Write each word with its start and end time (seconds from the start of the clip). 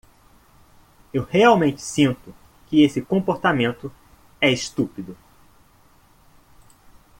Eu 1.13 1.21
realmente 1.23 1.79
sinto 1.79 2.33
que 2.65 2.81
esse 2.83 3.03
comportamento 3.03 3.91
é 4.41 4.49
estúpido. 4.49 5.15